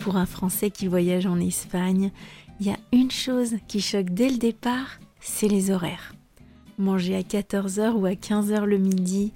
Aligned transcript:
pour 0.00 0.16
un 0.16 0.26
Français 0.26 0.70
qui 0.70 0.86
voyage 0.86 1.26
en 1.26 1.38
Espagne, 1.38 2.10
il 2.58 2.66
y 2.66 2.70
a 2.70 2.78
une 2.92 3.10
chose 3.10 3.56
qui 3.68 3.80
choque 3.80 4.10
dès 4.10 4.30
le 4.30 4.38
départ, 4.38 4.98
c'est 5.20 5.48
les 5.48 5.70
horaires. 5.70 6.14
Manger 6.78 7.16
à 7.16 7.20
14h 7.20 7.92
ou 7.92 8.06
à 8.06 8.12
15h 8.12 8.64
le 8.64 8.78
midi, 8.78 9.32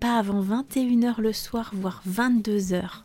pas 0.00 0.18
avant 0.18 0.42
21h 0.42 1.20
le 1.20 1.32
soir, 1.32 1.72
voire 1.74 2.02
22h. 2.08 3.02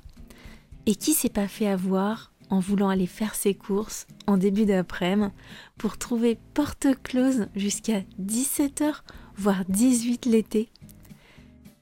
Et 0.85 0.95
qui 0.95 1.13
s'est 1.13 1.29
pas 1.29 1.47
fait 1.47 1.67
avoir 1.67 2.31
en 2.49 2.59
voulant 2.59 2.89
aller 2.89 3.07
faire 3.07 3.35
ses 3.35 3.53
courses 3.53 4.07
en 4.27 4.37
début 4.37 4.65
d'après-midi 4.65 5.31
pour 5.77 5.97
trouver 5.97 6.37
porte 6.53 6.87
close 7.03 7.47
jusqu'à 7.55 8.01
17h, 8.21 9.01
voire 9.35 9.63
18 9.67 10.25
l'été? 10.25 10.69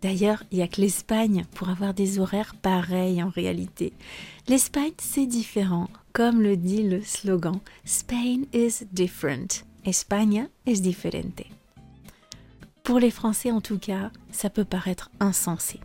D'ailleurs, 0.02 0.44
il 0.52 0.58
n'y 0.58 0.64
a 0.64 0.68
que 0.68 0.82
l'Espagne 0.82 1.46
pour 1.54 1.70
avoir 1.70 1.94
des 1.94 2.20
horaires 2.20 2.56
pareils 2.56 3.22
en 3.22 3.30
réalité. 3.30 3.94
L'Espagne, 4.48 4.94
c'est 4.98 5.28
différent, 5.28 5.90
comme 6.14 6.42
le 6.42 6.58
dit 6.58 6.84
le 6.84 7.02
slogan 7.02 7.60
Spain 7.86 8.42
is 8.54 8.86
different. 8.92 9.64
España 9.86 10.48
es 10.66 10.82
diferente. 10.82 11.44
Pour 12.84 13.00
les 13.00 13.12
Français 13.12 13.52
en 13.52 13.62
tout 13.62 13.78
cas, 13.78 14.12
ça 14.32 14.50
peut 14.50 14.66
paraître 14.66 15.12
insensé. 15.20 15.80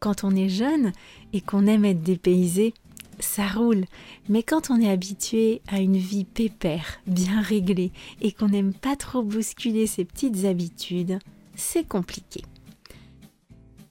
Quand 0.00 0.22
on 0.22 0.36
est 0.36 0.50
jeune 0.50 0.92
et 1.32 1.40
qu'on 1.40 1.66
aime 1.66 1.86
être 1.86 2.02
dépaysé, 2.02 2.74
ça 3.20 3.46
roule. 3.48 3.84
Mais 4.28 4.42
quand 4.42 4.70
on 4.70 4.80
est 4.80 4.90
habitué 4.90 5.62
à 5.68 5.80
une 5.80 5.96
vie 5.96 6.24
pépère, 6.24 7.00
bien 7.06 7.40
réglée, 7.40 7.90
et 8.20 8.32
qu'on 8.32 8.48
n'aime 8.48 8.74
pas 8.74 8.96
trop 8.96 9.22
bousculer 9.22 9.86
ses 9.86 10.04
petites 10.04 10.44
habitudes, 10.44 11.18
c'est 11.54 11.88
compliqué. 11.88 12.42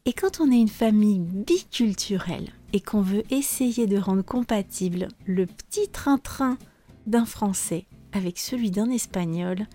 Et 0.05 0.11
quand 0.11 0.41
on 0.41 0.51
est 0.51 0.59
une 0.59 0.67
famille 0.67 1.19
biculturelle 1.19 2.49
et 2.73 2.81
qu'on 2.81 3.01
veut 3.01 3.23
essayer 3.29 3.87
de 3.87 3.97
rendre 3.97 4.21
compatible 4.21 5.07
le 5.25 5.45
petit 5.45 5.87
train-train 5.87 6.57
d'un 7.07 7.23
Français 7.23 7.85
avec 8.11 8.37
celui 8.37 8.69
d'un 8.69 8.89
Espagnol, 8.89 9.65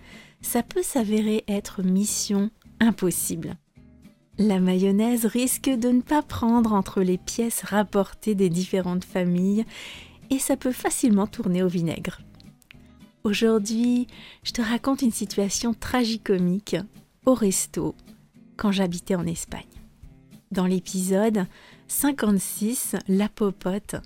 ça 0.43 0.63
peut 0.63 0.83
s'avérer 0.83 1.45
être 1.49 1.83
mission 1.83 2.51
impossible. 2.79 3.57
La 4.37 4.61
mayonnaise 4.61 5.25
risque 5.25 5.71
de 5.71 5.89
ne 5.89 6.03
pas 6.03 6.21
prendre 6.21 6.75
entre 6.75 7.01
les 7.01 7.19
pièces 7.19 7.63
rapportées 7.63 8.35
des 8.35 8.51
différentes 8.51 9.05
familles 9.05 9.65
et 10.29 10.39
ça 10.39 10.59
peut 10.59 10.73
facilement 10.73 11.27
tourner 11.27 11.63
au 11.63 11.69
vinaigre. 11.69 12.21
Aujourd'hui, 13.25 14.07
je 14.43 14.53
te 14.53 14.61
raconte 14.61 15.01
une 15.01 15.11
situation 15.11 15.73
tragicomique 15.73 16.77
au 17.25 17.33
resto 17.33 17.95
quand 18.59 18.73
j'habitais 18.73 19.15
en 19.15 19.27
Espagne. 19.27 19.78
Dans 20.51 20.65
l'épisode 20.65 21.45
56, 21.89 22.97
La 23.07 23.29
popote, 23.29 23.97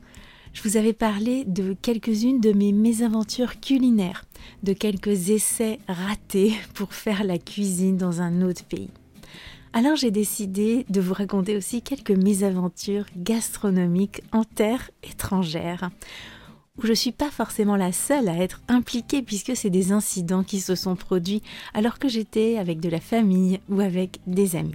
je 0.52 0.62
vous 0.64 0.76
avais 0.76 0.92
parlé 0.92 1.44
de 1.44 1.76
quelques-unes 1.80 2.40
de 2.40 2.52
mes 2.52 2.72
mésaventures 2.72 3.60
culinaires, 3.60 4.24
de 4.64 4.72
quelques 4.72 5.30
essais 5.30 5.78
ratés 5.86 6.52
pour 6.74 6.94
faire 6.94 7.22
la 7.22 7.38
cuisine 7.38 7.96
dans 7.96 8.22
un 8.22 8.42
autre 8.42 8.64
pays. 8.64 8.90
Alors 9.72 9.94
j'ai 9.94 10.10
décidé 10.10 10.84
de 10.90 11.00
vous 11.00 11.14
raconter 11.14 11.56
aussi 11.56 11.80
quelques 11.80 12.10
mésaventures 12.10 13.06
gastronomiques 13.16 14.22
en 14.32 14.42
terre 14.42 14.90
étrangère, 15.04 15.90
où 16.76 16.82
je 16.82 16.90
ne 16.90 16.94
suis 16.94 17.12
pas 17.12 17.30
forcément 17.30 17.76
la 17.76 17.92
seule 17.92 18.28
à 18.28 18.36
être 18.36 18.62
impliquée 18.66 19.22
puisque 19.22 19.54
c'est 19.54 19.70
des 19.70 19.92
incidents 19.92 20.42
qui 20.42 20.58
se 20.58 20.74
sont 20.74 20.96
produits 20.96 21.42
alors 21.72 22.00
que 22.00 22.08
j'étais 22.08 22.58
avec 22.58 22.80
de 22.80 22.88
la 22.88 23.00
famille 23.00 23.60
ou 23.68 23.78
avec 23.78 24.18
des 24.26 24.56
amis 24.56 24.74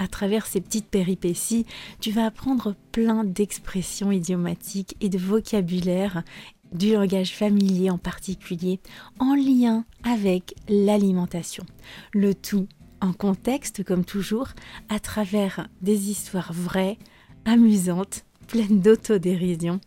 à 0.00 0.08
travers 0.08 0.46
ces 0.46 0.60
petites 0.60 0.88
péripéties, 0.88 1.66
tu 2.00 2.10
vas 2.10 2.26
apprendre 2.26 2.74
plein 2.90 3.22
d'expressions 3.22 4.10
idiomatiques 4.10 4.96
et 5.00 5.10
de 5.10 5.18
vocabulaire 5.18 6.24
du 6.72 6.94
langage 6.94 7.34
familier 7.36 7.90
en 7.90 7.98
particulier, 7.98 8.80
en 9.18 9.34
lien 9.34 9.84
avec 10.02 10.54
l'alimentation. 10.68 11.64
Le 12.12 12.34
tout 12.34 12.66
en 13.00 13.12
contexte, 13.12 13.84
comme 13.84 14.04
toujours, 14.04 14.48
à 14.88 15.00
travers 15.00 15.68
des 15.82 16.10
histoires 16.10 16.52
vraies, 16.52 16.98
amusantes, 17.44 18.24
pleines 18.46 18.80
d'autodérision, 18.80 19.80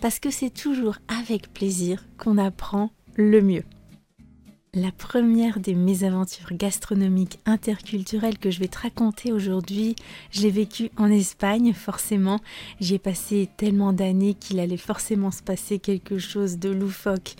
parce 0.00 0.18
que 0.18 0.30
c'est 0.30 0.50
toujours 0.50 0.98
avec 1.08 1.52
plaisir 1.52 2.04
qu'on 2.18 2.38
apprend 2.38 2.90
le 3.16 3.40
mieux. 3.40 3.64
La 4.72 4.92
première 4.92 5.58
des 5.58 5.74
mésaventures 5.74 6.52
gastronomiques 6.52 7.40
interculturelles 7.44 8.38
que 8.38 8.52
je 8.52 8.60
vais 8.60 8.68
te 8.68 8.78
raconter 8.78 9.32
aujourd'hui, 9.32 9.96
je 10.30 10.42
l'ai 10.42 10.50
vécue 10.50 10.92
en 10.96 11.10
Espagne, 11.10 11.72
forcément. 11.72 12.38
J'y 12.78 12.94
ai 12.94 12.98
passé 13.00 13.48
tellement 13.56 13.92
d'années 13.92 14.34
qu'il 14.34 14.60
allait 14.60 14.76
forcément 14.76 15.32
se 15.32 15.42
passer 15.42 15.80
quelque 15.80 16.18
chose 16.18 16.60
de 16.60 16.68
loufoque 16.68 17.34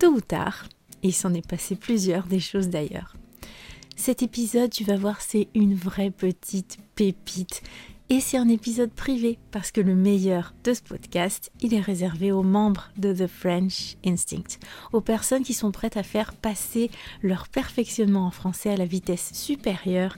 tôt 0.00 0.08
ou 0.08 0.20
tard. 0.20 0.66
Et 1.04 1.08
il 1.08 1.12
s'en 1.12 1.32
est 1.34 1.46
passé 1.46 1.76
plusieurs 1.76 2.26
des 2.26 2.40
choses 2.40 2.68
d'ailleurs. 2.68 3.14
Cet 3.94 4.24
épisode, 4.24 4.70
tu 4.70 4.82
vas 4.82 4.96
voir, 4.96 5.20
c'est 5.20 5.46
une 5.54 5.76
vraie 5.76 6.10
petite 6.10 6.78
pépite. 6.96 7.62
Et 8.10 8.20
c'est 8.20 8.36
un 8.36 8.48
épisode 8.48 8.92
privé 8.92 9.38
parce 9.50 9.70
que 9.70 9.80
le 9.80 9.94
meilleur 9.94 10.54
de 10.64 10.74
ce 10.74 10.82
podcast, 10.82 11.50
il 11.60 11.72
est 11.72 11.80
réservé 11.80 12.30
aux 12.30 12.42
membres 12.42 12.90
de 12.98 13.12
The 13.12 13.26
French 13.26 13.96
Instinct, 14.04 14.58
aux 14.92 15.00
personnes 15.00 15.44
qui 15.44 15.54
sont 15.54 15.72
prêtes 15.72 15.96
à 15.96 16.02
faire 16.02 16.34
passer 16.34 16.90
leur 17.22 17.48
perfectionnement 17.48 18.26
en 18.26 18.30
français 18.30 18.70
à 18.70 18.76
la 18.76 18.86
vitesse 18.86 19.30
supérieure 19.32 20.16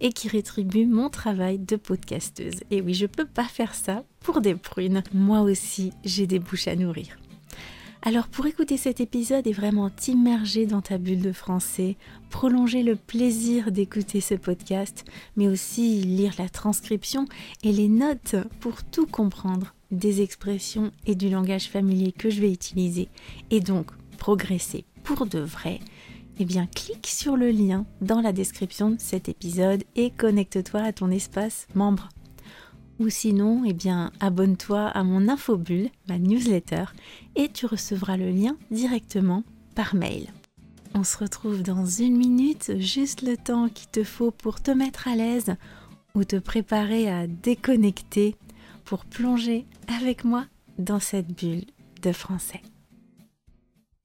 et 0.00 0.12
qui 0.12 0.28
rétribuent 0.28 0.86
mon 0.86 1.08
travail 1.08 1.58
de 1.58 1.76
podcasteuse. 1.76 2.62
Et 2.70 2.80
oui, 2.80 2.94
je 2.94 3.06
peux 3.06 3.26
pas 3.26 3.44
faire 3.44 3.74
ça 3.74 4.04
pour 4.20 4.40
des 4.40 4.54
prunes. 4.54 5.02
Moi 5.14 5.40
aussi, 5.40 5.92
j'ai 6.04 6.26
des 6.26 6.38
bouches 6.38 6.68
à 6.68 6.76
nourrir. 6.76 7.16
Alors 8.04 8.26
pour 8.26 8.46
écouter 8.46 8.76
cet 8.76 9.00
épisode 9.00 9.46
et 9.46 9.52
vraiment 9.52 9.88
t'immerger 9.88 10.66
dans 10.66 10.80
ta 10.80 10.98
bulle 10.98 11.20
de 11.20 11.30
français, 11.30 11.96
prolonger 12.30 12.82
le 12.82 12.96
plaisir 12.96 13.70
d'écouter 13.70 14.20
ce 14.20 14.34
podcast, 14.34 15.04
mais 15.36 15.46
aussi 15.46 16.00
lire 16.00 16.32
la 16.36 16.48
transcription 16.48 17.26
et 17.62 17.70
les 17.70 17.88
notes 17.88 18.34
pour 18.58 18.82
tout 18.82 19.06
comprendre 19.06 19.72
des 19.92 20.20
expressions 20.20 20.90
et 21.06 21.14
du 21.14 21.30
langage 21.30 21.68
familier 21.68 22.10
que 22.10 22.28
je 22.28 22.40
vais 22.40 22.52
utiliser 22.52 23.08
et 23.50 23.60
donc 23.60 23.92
progresser 24.18 24.84
pour 25.04 25.24
de 25.26 25.38
vrai, 25.38 25.78
eh 26.40 26.44
bien 26.44 26.66
clique 26.66 27.06
sur 27.06 27.36
le 27.36 27.52
lien 27.52 27.86
dans 28.00 28.20
la 28.20 28.32
description 28.32 28.90
de 28.90 28.98
cet 28.98 29.28
épisode 29.28 29.84
et 29.94 30.10
connecte-toi 30.10 30.80
à 30.80 30.92
ton 30.92 31.12
espace 31.12 31.68
membre 31.76 32.08
ou 32.98 33.08
sinon, 33.08 33.64
eh 33.66 33.72
bien, 33.72 34.12
abonne-toi 34.20 34.86
à 34.86 35.04
mon 35.04 35.28
infobulle, 35.28 35.90
ma 36.08 36.18
newsletter, 36.18 36.84
et 37.36 37.48
tu 37.48 37.66
recevras 37.66 38.16
le 38.16 38.30
lien 38.30 38.56
directement 38.70 39.44
par 39.74 39.94
mail. 39.94 40.28
On 40.94 41.04
se 41.04 41.16
retrouve 41.16 41.62
dans 41.62 41.86
une 41.86 42.16
minute, 42.16 42.72
juste 42.78 43.22
le 43.22 43.36
temps 43.36 43.68
qu'il 43.68 43.88
te 43.88 44.04
faut 44.04 44.30
pour 44.30 44.60
te 44.60 44.70
mettre 44.70 45.08
à 45.08 45.16
l'aise 45.16 45.56
ou 46.14 46.24
te 46.24 46.36
préparer 46.36 47.10
à 47.10 47.26
déconnecter 47.26 48.36
pour 48.84 49.04
plonger 49.04 49.66
avec 49.88 50.24
moi 50.24 50.44
dans 50.78 51.00
cette 51.00 51.32
bulle 51.32 51.64
de 52.02 52.12
français. 52.12 52.60